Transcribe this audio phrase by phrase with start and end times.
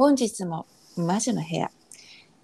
[0.00, 0.66] 本日も
[0.96, 1.70] 魔女の部屋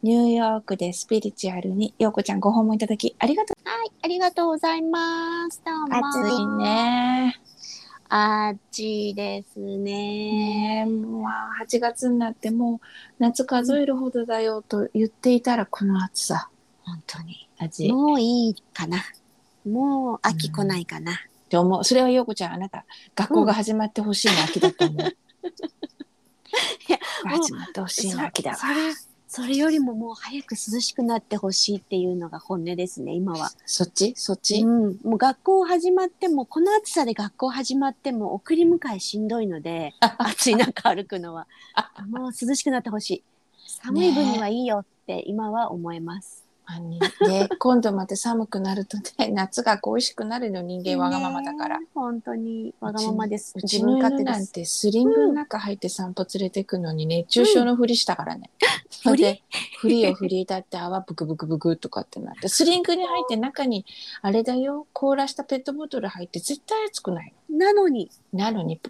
[0.03, 5.63] ニューヨークでスピリチュアルにようこちゃんご訪問いただきありがとうはい、ありがとうございます。
[5.65, 5.97] どうも。
[5.97, 6.47] 暑い。
[6.59, 7.41] ね
[8.11, 9.79] 暑いですね。
[9.79, 12.81] ねえまあ8月になってもう
[13.19, 16.51] 夏数えるほどだよと言っていたらこの暑さ
[16.83, 17.49] 本当に。
[17.57, 18.99] 味っもういいかな。
[19.67, 21.19] もう秋来ないかな。
[21.49, 22.85] て思うそれはようこちゃんあなた
[23.15, 25.17] 学校が始まってほしいの秋だと思う、
[27.29, 28.75] いや始まってほしいの秋だわそそれ、
[29.29, 33.51] それよりももう早く涼しくなってほしいっていうのが本音ですね、今は。
[33.67, 34.15] そっち？
[34.17, 41.49] そっち、うん、もう学校始まっても、この暑さで学校始まっても、送り迎えしんどいので、暑い中歩くのは。
[42.09, 43.25] もう涼しくなってほしい。
[43.83, 46.46] 寒い分にはいいよって今は思います。
[46.69, 51.79] あにね、 今度また寒くなるとね 夏が恋しくなるの人間わがままだから。
[51.79, 53.53] ね本当にわがままです。
[53.57, 54.25] う自ちの犬。
[54.25, 58.51] なんてスリングの中入って散歩連れてくのに熱中症のふりしたからね。
[58.91, 59.43] それで
[59.79, 63.87] ふりを振りだって泡ブクブクブクとかってなってスリングに入って中に
[64.23, 68.45] あれだよ凍らしたペットボトル入って絶対熱くないなのに、の。
[68.45, 68.81] なのに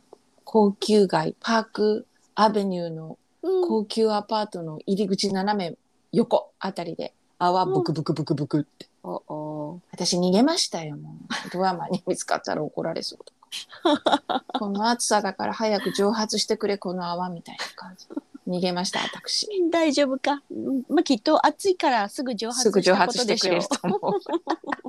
[0.44, 5.76] 高級街パークアベニューのうん高級アパートの入り口斜め
[6.12, 8.86] 横あたりで泡ブクブクブクブクって。
[9.02, 13.32] おお私逃げましたよもうドアマンに見つかったら怒られそうと
[14.26, 18.06] か この暑さだから早く蒸発してくれこの泡みたいな感じ
[18.48, 20.42] 逃げました私大丈夫か。
[20.50, 23.54] うんまあきっと暑いからすぐ蒸発すぐ蒸してくとでしょう。
[23.54, 24.20] れると思う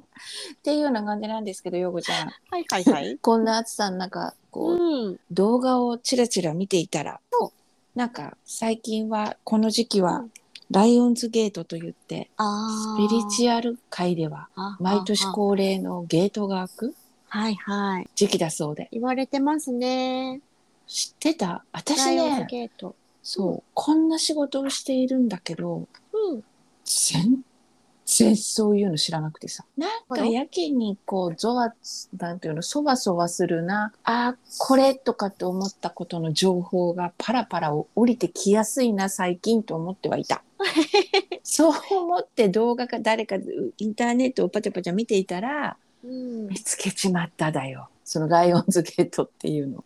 [0.54, 3.18] っていうような感じなんですけどヨゴちゃんはいはいはい。
[3.18, 5.20] こんな暑さの中こう、うん。
[5.32, 7.52] 動画をチラチラ見ていたらそ
[7.96, 10.32] なんか最近はこの時期は、うん
[10.70, 16.96] ライオンズゲートといってあスピリュチュアル界ではア毎年恒例のゲートが開く
[17.30, 18.10] はいはい。
[18.16, 20.42] 時期だそうで言われてますね。
[20.88, 21.64] 知ってた？
[21.74, 22.96] 私ライオンズねゲート。
[23.22, 26.44] そうこんな仕事をしているんだけどうん。
[26.86, 27.42] 全
[28.08, 29.66] 然そういうの知らなくてさ。
[29.78, 31.74] なんかやけにこうゾワ
[32.18, 33.92] なんていうのそわそわするな。
[34.04, 40.42] あーこれとかって思ったことの情報がパラパラ降りてきやすいな最近と思ってはいた。
[41.44, 43.36] そう思って動画か誰か
[43.78, 46.48] インターネットをパチャパチャ見ていたらうん。
[46.48, 47.90] 見つけちまっただよ。
[48.06, 49.84] そのライオンズゲートっていうの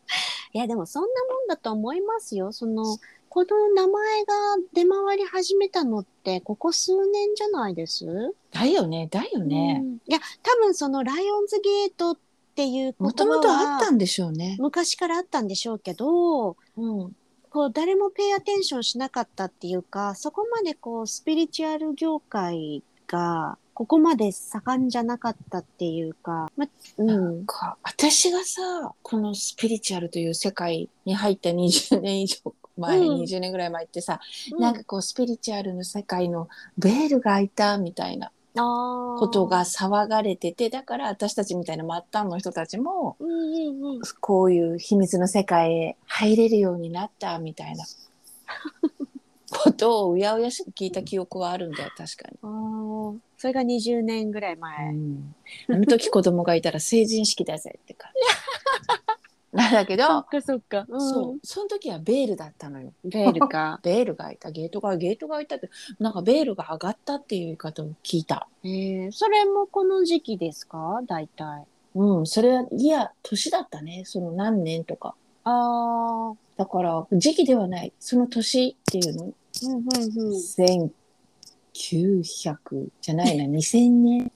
[0.53, 2.51] いやでもそんなもんだと思いますよ。
[2.51, 2.97] その
[3.29, 4.33] この名前が
[4.73, 8.05] 出回り始めたのってここ数年じゃないです？
[8.51, 9.81] だよねだよね。
[9.81, 9.93] うん。
[9.95, 12.17] いや多分そのライオンズゲートっ
[12.55, 14.57] ていう言もともとあったんでしょうね。
[14.59, 17.15] 昔からあったんでしょうけどうん。
[17.49, 26.65] こう誰もペイアテンションしなかったっていうかそこまでこうスピリチュアル業界がここまで盛んじゃなかったっていうか、ま、
[26.97, 33.21] うなんん、か私がさこのスピリチュアルという世界に入った20年以上前、うん。
[33.21, 34.19] 20年ぐらい前ってさ、
[34.59, 47.85] なんかこうスピリチュアルの世界のベールが開いたみたいなこことが騒がれててだから私たちみたいな末端の人たちもうんうんうん、こういう秘密の世界へ入れるようになったみたいな。
[49.53, 52.39] ことをうやうやしく聞いた記憶はあるんだよ確かに。
[53.41, 54.89] それが20年ぐらい前。
[54.89, 55.35] うん、
[55.67, 58.11] あの時子供がいたら成人式だぜって感
[59.51, 59.57] じ。
[59.57, 60.85] なんだけど、そっかそっか。
[60.87, 62.93] そう、その時はベールだったのよ。
[63.03, 63.79] ベールか。
[63.83, 68.47] ベールが開いた、ゲートが、ゲートが開いたって、なんかベールが上がったっていう言い方を聞いた。
[68.63, 71.01] えー、それもこの時期ですか？
[71.07, 71.65] 大体。
[71.95, 74.03] うん、それは、いや、年だったね。
[74.05, 75.15] その何年とか。
[75.45, 76.35] ああ。
[76.57, 77.91] だから、時期ではない。
[77.99, 79.33] その年っていうの、うん
[79.71, 80.39] うんうん。
[81.73, 84.31] 1900じゃないな、2000年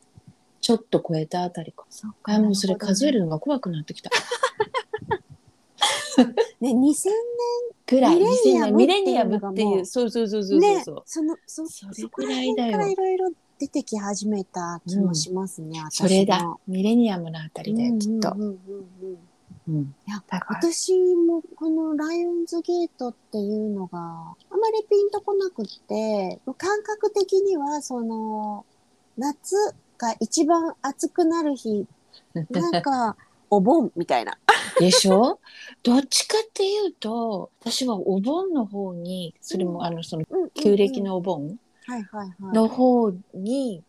[0.62, 1.86] ちょっと超えたあたりか。
[1.90, 4.10] そっあ、もうそれ数えるのが怖くなってきた。
[6.60, 7.10] ね、2000
[7.86, 8.16] ぐらい。
[8.16, 11.04] ミレニアムっていう、っていうそうそうそうそう年ねそう。
[11.06, 13.30] その、そ、それぐらいだよいろいろ
[13.60, 16.58] 出てき始めた気もしますね、私もそれだ。
[16.68, 18.42] ミレニアムのあたりだよ、きっとうん。
[18.42, 18.56] うんうん
[19.02, 19.18] うん
[19.68, 19.96] うん。
[20.08, 28.66] いや私もこのライオンズゲートっていうのがあまりピンとこなくって感覚的にはその
[29.18, 29.56] 夏
[29.98, 31.86] が一番暑くなる日
[32.34, 33.16] なんか
[33.50, 34.38] お盆みたいな。
[34.80, 35.40] でしょ？
[35.84, 41.58] どっちかっていうと、私はお盆の方に、それも、うんあの、その、旧暦のお盆？
[41.86, 42.54] はいはいはい。
[42.54, 43.84] の方に、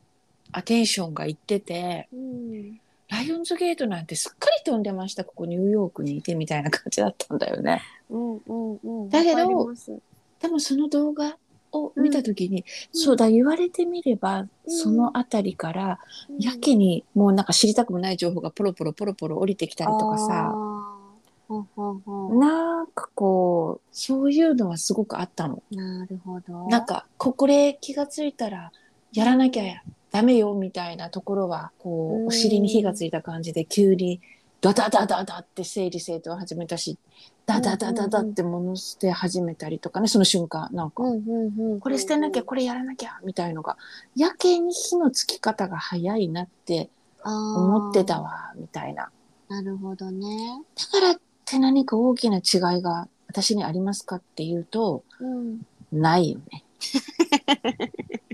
[0.52, 7.82] アテンションがいってて、うんライオンズゲートなんてすっかり飛んでました、ここニューヨークにいてみたいな感じだったんだよね。
[8.10, 9.10] うんうんうん。
[9.10, 9.98] だけどわかります
[10.40, 11.36] でもその動画
[11.72, 20.96] を見たときに、うんそうだ、言われてみれば、うんそのあたりから、うんやけにもうなんか知りたくもない情報がポロポロポロポロ降りてきたりとかさ、あ
[21.48, 25.62] ほうほうほうなんかこう、そういうのはすごくあったの。
[25.70, 26.66] なるほど。
[26.68, 28.72] なんか、ここで気がついたら、
[29.12, 29.82] やらなきゃ
[30.12, 34.20] ダメよみたいなところは、こうお尻に火がついた感じで、急に、
[34.60, 36.98] ダダダダダって整理整頓を始めたし、
[37.44, 41.04] ダダダダダって物捨て始めたりとかね、その瞬間、なんか、
[41.80, 43.76] これ捨てなきゃ、これやらなきゃ、みたいのが、
[44.16, 46.90] やけに火のつき方が早いなって
[47.24, 48.28] 思ってたわ。
[48.28, 49.10] わ、みたいな。
[49.48, 50.26] なるほどね。
[50.74, 55.60] だからって何か大きな違いが私にありますかっていうと、うん。
[55.92, 56.64] ないよね。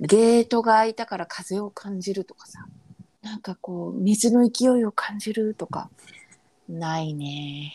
[0.00, 2.66] ゲートが開いたから風を感じるとかさ、
[3.22, 5.90] なんかこう、水の勢いを感じるとか、
[6.68, 7.74] ないね。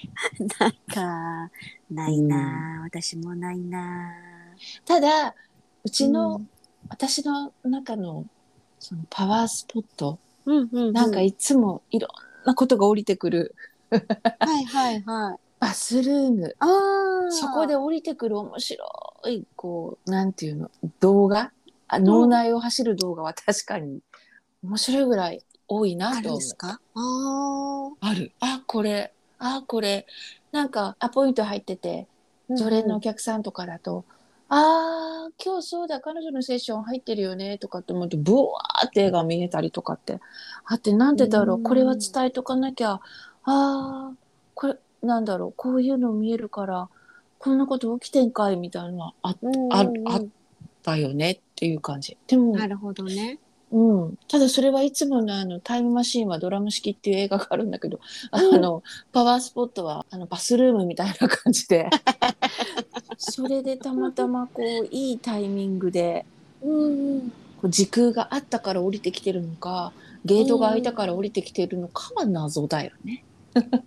[0.60, 1.52] なんか、
[1.92, 4.14] ないな、私もないな。
[4.86, 5.36] ただ、
[5.84, 6.50] うちの、うん。
[6.88, 8.26] 私の中の、
[8.80, 12.12] そのパワースポット、うんうん、なんかいつもいろん
[12.46, 13.56] なことが降りてくる。
[13.90, 13.98] は
[14.60, 15.38] いはいはい。
[15.60, 16.56] バスルーム。
[16.60, 16.68] あ
[17.28, 17.32] あ。
[17.32, 18.86] そこで降りてくる面白
[19.28, 20.70] い、こう、なんていうの、
[21.00, 21.52] 動画？
[21.88, 24.02] あ脳内を走る動画は 確かに
[24.64, 26.56] 面白いぐらい多いなと思うあるんです。
[26.56, 26.80] か？
[26.96, 28.32] あある。
[28.40, 30.06] あ、これ、あ、これ。
[30.52, 32.08] なんか、アポイント入ってて、
[32.52, 32.56] あ。
[32.56, 34.06] 常連のお客さんとかだと、
[34.48, 40.20] ああ、今日そうだ、彼女のセッション入ってるよね、とかって思って、ブワーって絵が見えたりとかって。
[40.66, 43.02] あって、なんでだろう、うんこれは伝えとかなきゃ、あ
[43.44, 44.12] あ、
[44.54, 46.90] これ、なんだろう、こういうの見えるから、
[47.40, 49.40] こんなこと起きてんかい、みたいなのはあっ
[50.94, 52.16] うんうんうんああたよねっていう感じ。
[52.28, 53.40] でも、なるほどね。
[53.72, 54.18] うん。
[54.28, 58.00] ただそれはいつものあの、タイムマシーンはドラム式っていう映画があるんだけど、
[58.30, 61.90] あの、パワースポットはあの、バスルームみたいな感じで、
[63.18, 66.26] それでたまたまこう、いいタイミングで、
[66.62, 67.30] うんうん。
[67.58, 69.92] こう時空があったから降りてきてるのか、
[70.24, 73.24] ゲートが開いたから降りてきてるのかは謎だよね。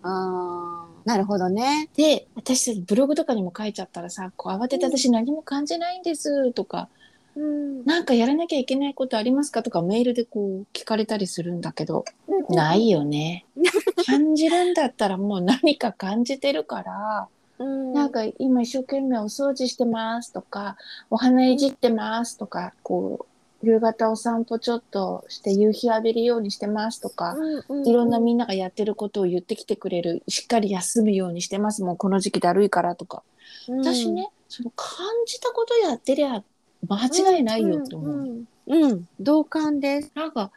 [0.03, 0.78] ああ。
[1.09, 1.89] なるほどね。
[1.97, 6.91] で、私ブログとかにも書いちゃったらさ、こう慌てて私何も感じないんですとか、
[7.35, 7.83] うん。
[7.87, 12.05] なんかやらなきゃいけないことありますかとかメールでこう聞かれたりするんだけど、
[12.51, 13.47] ないよね。
[14.05, 17.29] 感じるんだったらもう何か感じてるから、
[17.59, 17.95] うん。
[17.95, 20.77] なんか今一生懸命お掃除してますとか、
[21.09, 23.27] お花いじってますとか、こう、
[23.63, 33.25] 夕方お散歩ちょっとして夕日浴びるようにしてますとか、うんうん、いろんなみんながやってることを言ってきてくれる、しっかり休むようにしてます、もうこの時期だるいからとか。
[33.69, 36.45] うん、私ね、その感じたことやってりゃ
[36.89, 38.11] 間違いないよって思う。
[38.11, 38.85] うんうん。
[38.85, 40.13] うん同感です。
[40.15, 40.53] なんか、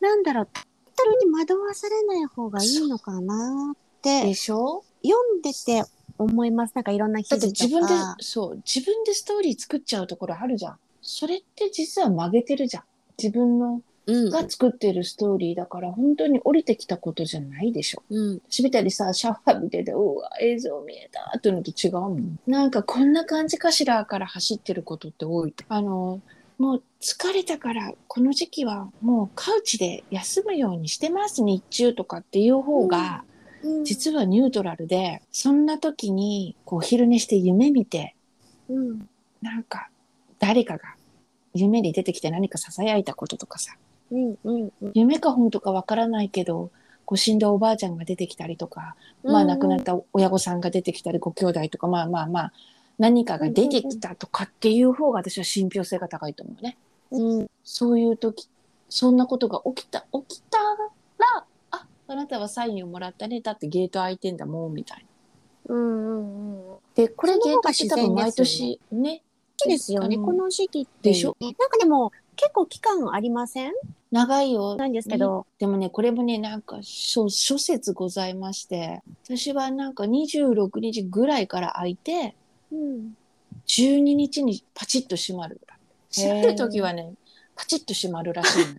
[0.00, 0.64] なんだろう、タイ
[0.96, 4.82] トルに惑わされない方がいいのかなってでしょ？
[5.02, 5.84] 読んでて
[6.16, 6.74] 思います。
[6.74, 7.48] なんかいろんな記だって。
[7.48, 10.78] 自分で、そう、自分でストーリー作っちゃうところあるじゃん。
[11.10, 12.82] それって実は曲げてるじゃん。
[13.16, 18.02] 自分のうんが作ってるストーリーだから、本当に降りてきたことじゃないでしょ。
[18.10, 18.40] うん。
[18.48, 22.38] 私みたいにさ、シャワー浴びてて、うわ、映像見えたっていうのと違うもん。
[22.46, 25.54] なんかこんな感じかしらから走ってることって多い。
[25.68, 26.20] あの、
[26.58, 33.24] もう疲れたから、この時期はもうカウチで休むようにしてます、日中とかっていう方が、
[33.84, 38.14] 実はニュートラルで、そんな時に、こう、お昼寝して夢見て、
[38.68, 39.08] うん。
[39.40, 39.88] なんか、
[40.38, 40.97] 誰かが
[41.54, 43.74] 夢に出てきて何か囁いたこととかさ、
[44.10, 44.38] うん。
[44.44, 44.72] うん。
[44.82, 44.90] うん。
[44.94, 46.70] 夢か本とかわからないけど、
[47.04, 52.52] こう死んだおばあちゃんが出てきたりとか、まあ亡くなった親御さんが出てきたり、ご兄弟とか、まあまあまあ、
[52.98, 56.76] 何かが出てきたとかっていう方が私は信憑性が高いと思うね。
[57.10, 57.50] うん。
[57.64, 58.48] そういう時、
[58.88, 63.40] そんなことが起きた、起きたら、あ、あなたはサインをもらったね。
[63.40, 65.06] だってゲート開いてんだもん、みたい
[65.68, 65.74] な。
[65.74, 65.80] うん。
[65.80, 66.72] うん。
[66.72, 66.76] うん。
[66.94, 69.22] で、これゲートって多分毎年ね、
[69.60, 70.16] そうですよね。
[70.16, 71.10] この時期って。
[71.10, 71.36] でしょ？
[71.40, 73.72] なんかでも、結構期間ありません？
[74.12, 74.76] 長いよ。
[74.76, 75.46] なんですけど。
[75.58, 82.34] でもね、これもね、なんか諸諸説ございまして、私はなんか26日ぐらいから開いて、
[82.72, 83.16] うん。
[83.66, 85.60] 12日にパチッと閉まる。
[86.14, 87.12] 閉まるときはね、
[87.56, 88.76] パチッと閉まるらしいのよ。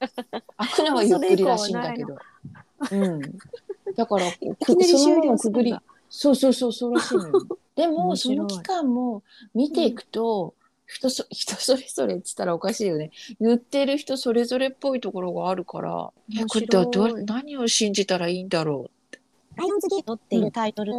[0.56, 2.16] 開くのはゆっくりらしいんだけど。
[2.92, 3.20] うん。
[3.96, 4.30] だから、
[4.64, 5.74] くそのくぐり。
[6.08, 7.46] そうそうそう、そうらしいのよ。
[7.76, 9.22] でも、その期間も
[9.54, 10.54] 見ていくと、
[10.86, 13.10] 人そ 人それぞれって言ったらおかしいよね。
[13.40, 18.90] 言ってる人それぞれっぽいところがあるから、え面これどど何を信じたらいいんだろ
[19.56, 20.92] ライオンズゲートっていうタイトル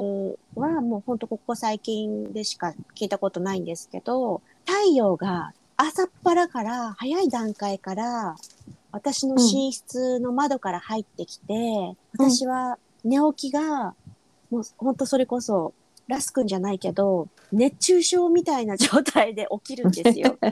[0.55, 8.35] はもうほんとここ最近でしか聞いたことないんですけど、太陽が朝っぱらから早い段階から
[8.91, 13.93] 私の寝室の窓から入ってきて、私は寝起きが
[14.49, 15.73] もうほんとそれこそ
[16.07, 20.37] ラス君じゃないけど、熱中症みたいな状態で起きるんですよ。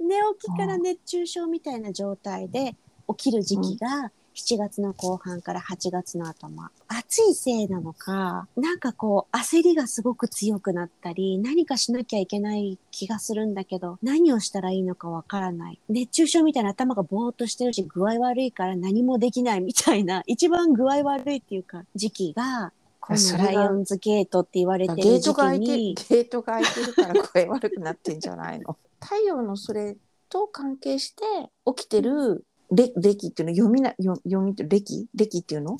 [0.00, 2.76] 寝起きから熱中症みたいな状態で
[3.08, 6.70] 起きる時期が7月の後半から8月の頭。
[6.88, 15.78] 暑いせいなのか、なんかこう焦りがすごく強くなったり、何かしなきゃいけない気がするんだけど、何をしたらいいのかわからない。
[15.88, 28.76] 熱中症みたいな頭がぼーっとしてるし、具合悪いから何もできないみたいな、一番具合悪いっていうか、時期が、このライオンズゲートって言われてゲる時ートが開いて期に、ゲートが開いてるから声悪くなってんじゃないの？
[29.02, 29.96] 太陽のそれ
[30.28, 31.24] と関係して
[31.66, 33.54] 起きてるれ歴っていうの？
[33.56, 35.08] 読みな読読みって歴？
[35.16, 35.76] 歴っていうの？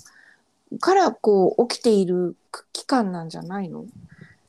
[0.80, 2.34] からこう起きている
[2.72, 3.86] 期間なんじゃないの？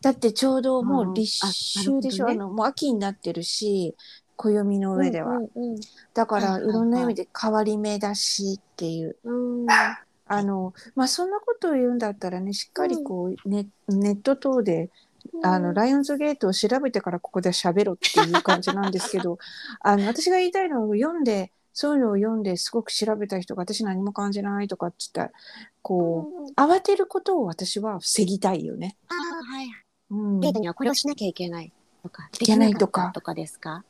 [0.01, 2.25] だってちょうどもう立秋でしょ？
[2.27, 2.49] あ,、あなるほどね。
[2.49, 3.95] のもう秋になってるし
[4.35, 5.79] 暦の上では、うんうん
[6.15, 9.15] だからはいろんな意味で変わり目だしっていう。
[9.23, 9.67] うんうん
[10.35, 14.89] あのまあそんなことを言うんだったらねしっかりこう、ネネット等で
[15.43, 19.37] あのライオンズゲートを調べてからここで喋ろっていう感じなんですけど
[19.81, 25.31] あの私が言いたいのは読んでそういうのを読んですごく調べた人が私何も感じないとかっつったら
[25.81, 28.95] こう慌てることを私は防ぎたいよね。
[29.09, 29.67] ああ、はい。
[30.11, 31.71] うん、デートにはこれをしなきゃいけない
[32.03, 33.11] とか、いけないとか。
[33.13, 33.83] とかですか？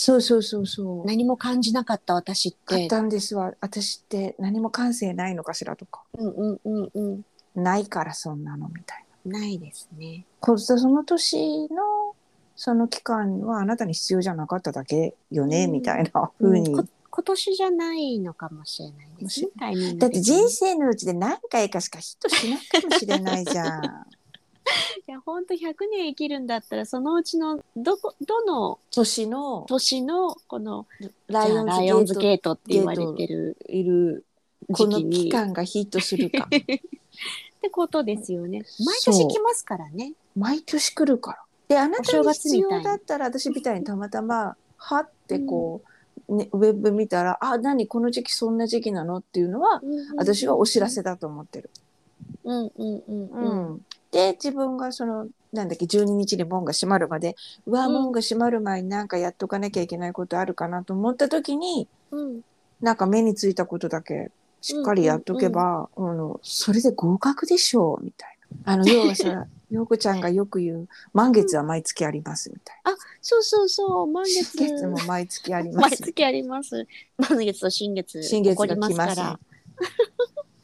[0.00, 1.06] そうそうそうそう。
[1.06, 2.58] 何も感じなかった私って。
[2.66, 7.22] 買ったんですわ私って何も感性ないのかしらとかうんうんうんうん。
[7.56, 9.40] ないからそんなのみたいな。
[9.40, 10.24] ないですね。
[10.38, 12.14] こその年の
[12.54, 19.48] その期間はあなたに必要じゃなかっただけよね、うんみたいな風に、こ今年じゃないのかもしれないですね。
[19.58, 24.06] タイミングだって人生のうちで何回かしかヒットしないかもしれないじゃん
[25.06, 25.58] いや、本当100
[25.90, 30.86] 年生きるんだったら、そのうちのどこ、どの年の年のこの
[31.28, 34.24] ライオンズゲートって言われてるトいる
[34.72, 35.24] この時期に。
[35.24, 38.64] 期間がヒットするか ってことですよね。
[38.84, 40.14] 毎年来ますからね。
[40.36, 45.82] 毎年来るからであなたお正に必要だったら私みたいにたまたまはってこ
[46.28, 49.82] う、ね、ウェブ見たらあ何この時期そんな時期なのっていうのは
[50.16, 51.70] 私はお知らせだと思ってる。
[52.44, 53.86] うんうんうんううん。
[54.16, 57.36] ん、で自分がそのなんだっけ12日に門が閉まるまで
[57.66, 62.40] うわうん門が閉まる前になんかやっとかなきゃいけないことあるかなと思った時にうん
[62.80, 68.72] なんか目についたことだけしっかりやっとけば、あのそれで合格でしょうみたいな。
[68.72, 72.76] あの要はさ陽 子ちゃんがよく言う満月は毎月ありますみたい
[73.20, 74.28] そうそうそう、満な。
[74.28, 74.56] 月。
[74.56, 75.90] 新月も毎月あります。
[75.90, 76.86] 毎月あります。
[77.18, 78.22] 満月と新月。
[78.22, 79.40] 新月起こりますが来ますから。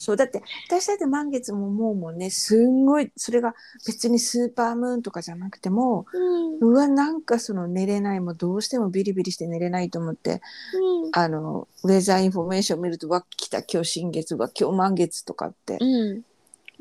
[0.04, 3.54] そうだって私だって満月ももうもうねすんごいそれが
[3.86, 6.58] 別にスーパームーンとかじゃなくてもうん。
[6.60, 10.42] うわなんかその寝れないもうどうしてもビリビリして寝れないと思って
[10.74, 11.10] うん。
[11.12, 16.22] あのウェザーインフォメーション見るとわ来た今日新月は今日満月とかって、うん。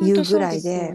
[0.05, 0.93] いうぐらいで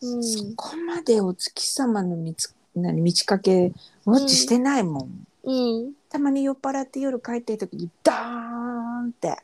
[0.00, 3.72] そこまでお月様のみつ何満ち欠け
[4.04, 5.92] ウォッチしてないもん、うん。
[6.10, 9.38] たまに酔っ払って夜帰ってる時にダーンって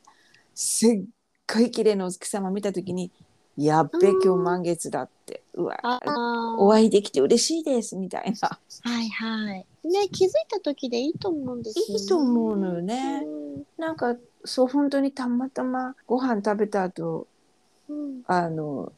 [0.55, 1.01] すっ
[1.53, 3.11] ごい綺麗なお月様見た時に
[3.57, 5.77] やっべうん今日満月だってうわ。
[6.59, 9.67] お会いできて嬉しいですみたいなはいはい。
[9.87, 11.95] ね、気づいた時でいいと思うんですよ、ね。
[12.01, 13.27] いいと思うのよね
[13.77, 17.27] なんかそう本当にたまたまご飯食べた後
[17.89, 18.23] うん。
[18.27, 18.93] あの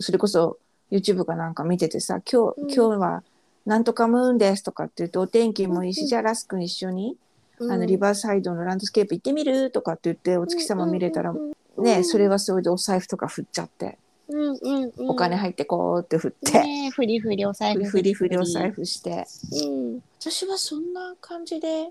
[0.00, 0.58] それこそ
[0.90, 3.22] YouTube かなんか見ててさ今日、うん今日は
[3.66, 7.18] なんとかムーンですとかって言うとお天気もいいし、うんじゃあラス君一緒に、
[7.58, 7.72] うん。
[7.72, 11.52] あのリバーサイドのランドスケープ行ってみるとかって言ってお月様見れたら、うん
[11.82, 15.10] ねそれはそれでお財布とか振っちゃって、うんうんうん。
[15.10, 17.84] お金入ってこうって振って、ねえ、フリフリお財布。
[17.84, 18.70] ふりふりお財。
[18.70, 19.26] 布して
[19.66, 20.00] うん。
[20.20, 21.90] 私はそんな感じで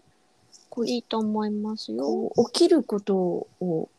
[0.70, 2.32] こういいと思いますよ。
[2.52, 3.90] 起きることを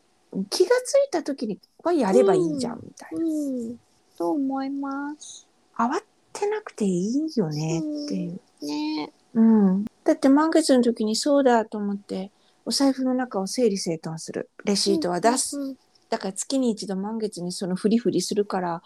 [0.51, 3.77] 気がついた時にはやればいいじゃんみたいな、うん。
[4.17, 5.47] と思います。
[5.77, 6.01] 慌
[6.33, 8.41] てなくていいよねっていう。
[8.65, 12.33] ねうん、だって満月の時にそうだと思って
[12.69, 15.77] お財布の中を整理整頓するレシートは出す、うん
[16.11, 18.83] だから月に一度満月にそのフリフリするから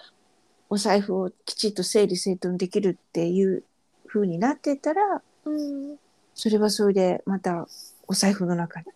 [0.68, 3.62] お財布をきちっと整理整頓できるっていう
[4.08, 5.96] 風になってたらうん。
[6.34, 7.68] それはそれでまた
[8.08, 8.86] お財布の中に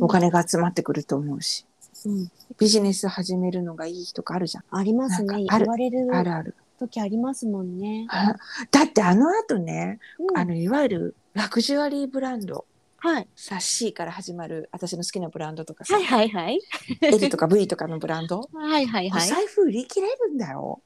[0.00, 1.64] お金が集まってくると思うし、
[2.04, 2.30] うん。
[2.58, 4.64] ビジネス始めるのがいいとかあるじゃん。
[4.70, 5.44] ありますね。
[5.48, 6.56] 言われるあるある。
[6.80, 8.06] 時ありますもんね。
[8.08, 8.34] あ
[8.72, 12.66] だってあの後ね、うんあのいわゆるラグジュアリーブランド
[13.02, 13.28] はい。
[13.34, 16.60] さ C から始まる私の好きなブランドとかさ、はいはいはい。
[17.00, 19.28] L とか V とかのブランド、はいはいおはい。
[19.28, 20.80] 財布売り切れるんだよ。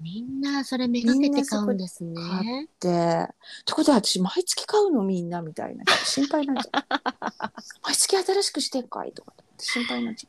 [0.00, 2.14] みんなそれめがけて買うんですね。
[2.14, 5.84] 買で、ってことは私毎月買うのみんなみたいな。
[6.04, 6.84] 心配になっちゃう。
[7.82, 10.28] 毎月新しくしてんかいとかって心配になっち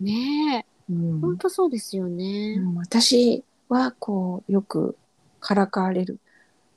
[0.00, 0.92] ねえ。
[0.92, 0.94] う。
[0.94, 2.54] うんほんとそうですよね。
[2.60, 4.96] うん私はこうよく
[5.40, 6.20] からかわれる。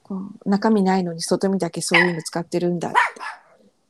[0.01, 2.98] こう中身ないのに外身だけそういうの使ってるんだって。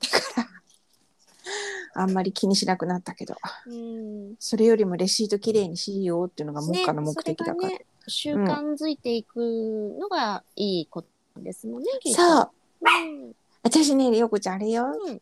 [0.01, 3.35] だから、あんまり気にしなくなったけど
[3.65, 4.35] うん。
[4.39, 11.07] それよりもレシートきれいにしようっていうのが目下の目的だから、ね、それがね、習慣づいていくのがいいこと
[11.41, 12.51] ですもんね、きっとそう
[12.81, 13.35] うん。
[13.63, 15.21] 私ねよこちゃんあれようん。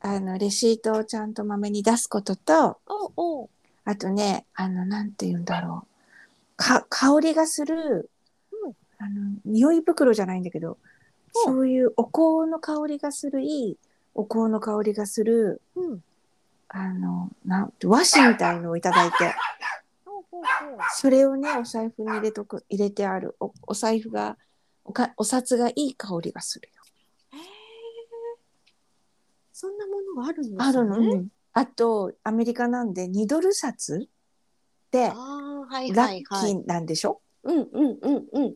[0.00, 3.50] あのレシートをちゃんとまめに出すこととおお。
[3.84, 5.88] あとねあのなんて言うんだろう
[6.56, 8.10] か香りがする、
[8.52, 10.76] うんあの匂い袋じゃないんだけど、うん
[11.30, 13.76] そういうお香の香りがするいい
[14.18, 16.02] お香の香りがするうん。
[16.70, 19.34] あのなん和紙みたいのをいただいて。
[20.96, 24.36] それをねお財布に入れとく入れてあるおお財布が
[24.84, 26.82] おかお札がいい香りがするよ。
[29.52, 30.56] そんなものがあるんですね。
[30.60, 34.08] あるの、うんあとアメリカなんで2ドル札
[34.92, 36.18] でああ、はいラッ。
[36.18, 38.46] キーなんでしょ、うんうんうんうん。
[38.46, 38.54] 聞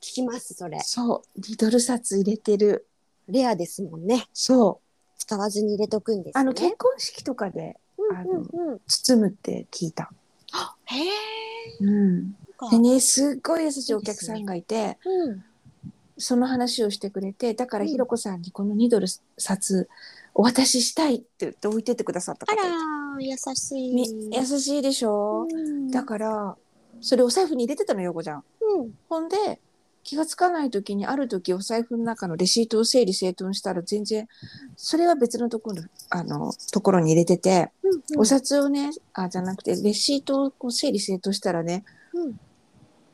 [0.00, 0.78] きます、それ。
[0.80, 2.86] そう2ドル札入れてる
[3.28, 4.26] レアですもんね。
[4.32, 4.89] そう
[5.20, 6.40] 使わずに入れとくんですね。
[6.40, 8.80] あの結婚式とかでうんあのうんうん。
[8.86, 10.10] 包むって聞いた。
[10.86, 11.08] へえ。
[11.80, 12.32] うん、
[12.70, 15.44] でねすっごい優しいお客さんがいてうん。
[16.18, 19.06] その話をしてくれてだからうんひろこさんにこの2ドル
[19.38, 19.88] 札
[20.34, 23.92] お渡ししたいって言って置いてってくださったあ方いてら、優しい。
[23.94, 26.56] み優しいでしょ、うんだから
[27.02, 28.44] それお財布に入れてたのよこちゃん。
[28.60, 28.90] うん。
[29.08, 29.60] ほんで
[30.02, 34.26] 気がつかない時にある時お財布の中のレシートを整理整頓したら全然
[34.76, 42.40] それは別のところあのところに入れてて、うんお札をねあじゃなくてレシートをこう整理整頓したらねうん。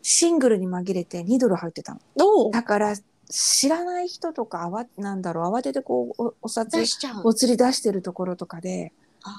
[0.02, 2.50] シングルに紛れて2ドル入ってたの。
[2.52, 2.94] だから
[3.28, 7.22] 知らない人とかあわなんだろう慌ててこうおお札出しちゃう。
[7.24, 8.92] お釣り出してるところとかで
[9.24, 9.34] あ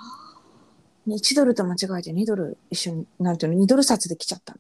[1.08, 4.58] 1ドルと間違えて2ドル一緒になんていうの2ドル札で来ちゃったー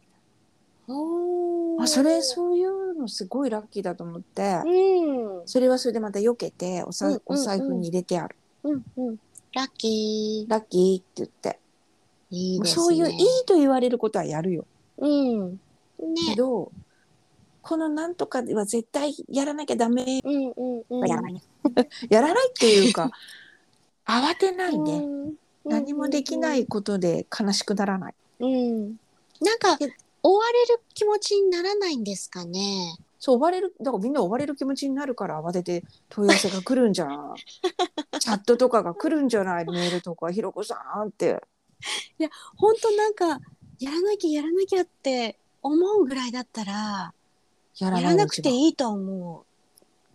[0.93, 5.47] おーあそれそういうのすごいラッキーだと思って、うん。
[5.47, 9.19] それはそれでまた避けておさ、うんうんうんお財布に入れてあるうんうん。
[9.53, 10.49] ラッキー。
[10.49, 11.59] ラッキーって言って
[12.31, 12.83] いいですね。
[12.83, 14.65] そういういいと言われることはやるよ、
[14.97, 15.51] うん。
[15.51, 15.59] ね。
[16.29, 16.71] けど
[17.61, 21.07] このなんとかは絶対やらなきゃダメうんうんうん。
[21.07, 21.41] やらない
[22.09, 23.11] やらないっていうか
[24.05, 25.33] 慌てないで、うん
[25.69, 28.15] 何もできないことで悲しくならない。
[28.39, 28.87] うん。
[29.41, 29.93] なんか、で
[30.29, 32.97] 追われる気持ちにならないんですかね？
[33.19, 37.35] そう、追われる、だからみんな追われる気持ちになるから慌てて問い合わせが来るんじゃん。
[38.19, 39.65] チャットとかが来るんじゃない？
[39.65, 41.41] メールとか、ひろこさんって。
[42.57, 43.39] ほんとなんか、
[43.79, 47.13] やらなきゃやらなきゃって思うぐらいだったら、
[47.77, 49.45] やらなくていいと思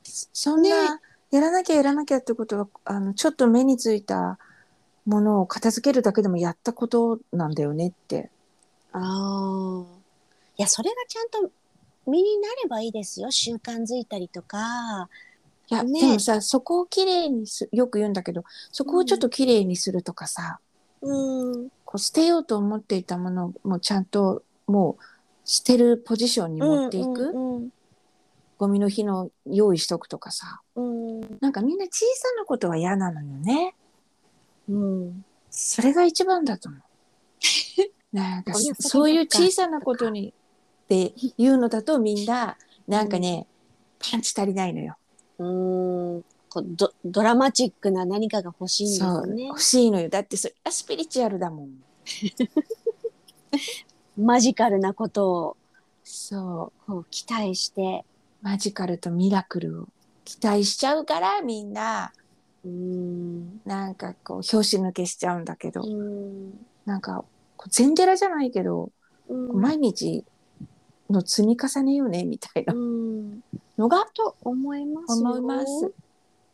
[0.05, 4.39] そんな、ねやらなきゃやらなきゃってことは、あの、ちょっと目についた
[5.07, 8.31] ものを片付けるだけでもやったことなんだよねって。
[8.93, 8.99] う。
[8.99, 10.02] ああ。
[10.59, 11.51] いや、それがちゃんと
[12.07, 13.31] 身になればいいですよ。
[13.31, 15.09] 習慣づいたりとか。
[15.69, 20.59] いや、ねでもさ、そこをきれいにす、よく言うんだけど、そこをちょっときれいにするとかさ、
[21.01, 21.69] うん。
[21.85, 25.05] こう捨てようと思っていたものもちゃんともう
[25.45, 27.71] 捨てるポジションに持っていく、うん
[28.59, 31.21] ゴミの日の用意しとくとかさうん。
[31.41, 33.75] なんかみんな小さなことは嫌なのよね
[34.69, 35.25] うん。
[35.51, 36.83] それが一番だと思う
[38.17, 40.33] なんか そういう小さなことに
[40.93, 43.47] っていうのだとみんななんかね、
[43.99, 44.97] パンチ足りないのよ
[45.39, 45.45] う
[46.19, 46.25] ん。
[46.49, 49.61] こうドドラマチックな何かが欲しいんですね欲。
[49.61, 51.71] しいのよだってそれはスピリチュアルだもん
[54.23, 55.57] マジカルなことを
[56.05, 58.05] そうこう期待して。
[58.43, 59.89] マジカルとミラクルを
[60.25, 62.13] 期待しちゃうからみんな
[62.65, 63.61] うん。
[63.65, 66.67] なんかこう拍子抜けしちゃうんだけど、うん。
[66.85, 67.25] なんか
[67.69, 68.91] 禅寺じゃないけど、
[69.29, 70.25] うん毎日
[71.13, 73.41] の積み重ねよねみたいなうん。
[73.79, 75.31] のがと思いますよ。
[75.31, 75.93] 思います。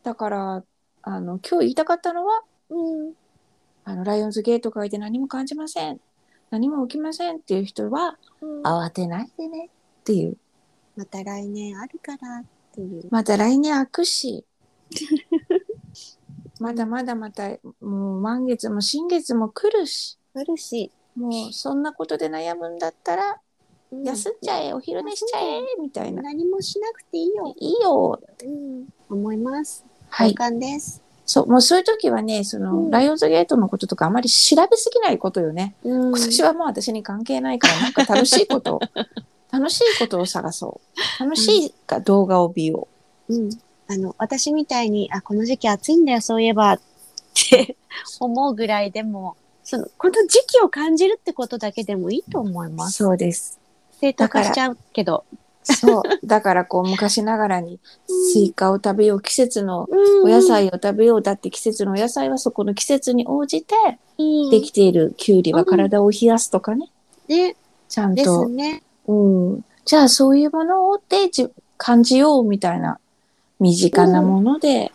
[0.02, 0.64] だから
[1.02, 3.12] あの今日言いたかったのはうん。
[3.84, 5.98] あのライオンズゲート書いて何も感じません
[6.50, 10.36] 何も起きませんっていう人はうん慌てないでねっていう
[10.94, 12.44] また来年あるからっ
[12.74, 13.08] ていう。
[13.10, 14.44] また来年開くし
[16.60, 17.48] まだまだまた
[17.80, 20.92] もう満月も新月も来るしあるし。
[21.16, 23.40] もうそんなことで悩むんだったら
[23.92, 27.54] うん休んじゃえ、お昼寝しちゃえみたいな何もしなくていいよ。
[27.58, 28.86] いいようん。
[29.08, 29.84] 思います。
[30.10, 31.02] はいです。
[31.24, 36.08] そうもうそういう時はねその、うんライオンズゲートのこととかあまり調べすぎないことよね、うん。
[36.08, 38.80] 今年はもう私に関係ないからなんか楽しいことを
[39.52, 40.80] 楽しいことを探そ
[41.20, 42.88] う楽しいか動画を見よ
[43.28, 43.50] うん。
[43.90, 46.80] あの、私みたいに、あ、この時期暑いんだよ、そういえば、っ
[47.34, 47.76] て
[48.20, 52.98] 思うぐらいでも、その、この時期を感じるってことだけでもいいと思いうます。
[52.98, 53.58] そうです
[54.00, 55.24] 正当化しちゃうけど。
[55.62, 56.02] そう。
[56.24, 57.78] だからこう昔ながらに
[58.32, 61.22] スイカを食べよう、季節のうんお野菜を食べよう。
[61.22, 63.74] だって季節のお野菜はそこの季節に応じて
[64.18, 66.90] うんできているきゅうりは体を冷やすとかね。
[67.28, 67.56] ね、で
[67.88, 68.48] ちゃんとす。
[68.48, 68.82] ね。
[69.06, 69.64] うん。
[69.84, 72.98] じゃあそういうものをでじ感じようみたいな
[73.60, 74.92] 身近なもので、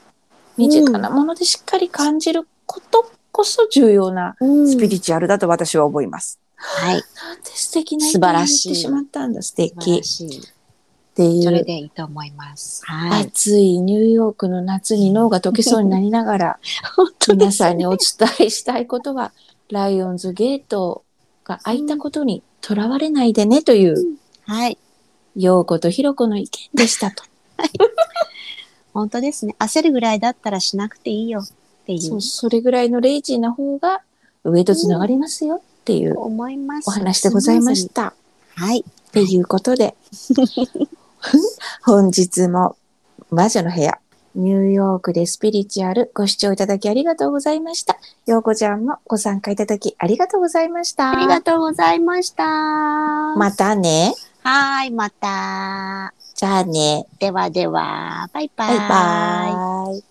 [0.58, 6.40] 身近なものでしっかり感じることこそ重要なうんスピリチュアルだと私は思います。
[6.66, 6.94] はい。
[6.94, 7.00] な
[7.36, 9.42] んて素敵な素晴らしい言ってしまったんだ。
[9.42, 10.40] 素敵らしい。
[10.40, 10.42] っ
[11.16, 11.44] ていう。
[11.44, 12.82] それでいいと思います。
[12.86, 13.24] はい。
[13.24, 16.60] 暑いニューヨークの夏に脳が溶けそうになりながら、
[17.28, 19.34] 皆さんにお伝えしたいことは、
[19.70, 21.04] ライオンズゲート
[21.44, 24.78] が開いたことにとらわれないでねという、はい。
[25.36, 27.24] 陽子とひろ子の意見でしたと。
[28.94, 29.56] 本当ですね。
[29.60, 31.48] 焦るぐらいだったらしなくていいよっ
[31.86, 34.02] ていそうう、それぐらいのレイジーな方が
[34.44, 36.16] 上とつながりますよっていう。
[36.18, 38.14] お話でございました。
[38.56, 38.80] はい。
[38.80, 39.96] っていうことで、
[41.84, 42.78] 本日も
[43.30, 44.00] 魔女の部屋、
[44.34, 47.98] ニューヨークでスピリチュアルご視聴いただきありがとうございました。
[48.26, 51.12] ようこちゃんもご参加いただきありがとうございました。
[51.12, 52.46] ありがとうございました。
[53.36, 54.14] またね。
[54.42, 56.14] はい、また。
[56.34, 57.06] じゃあね。
[57.20, 58.68] ではでは、バイバイ。
[58.70, 60.02] バイバイ。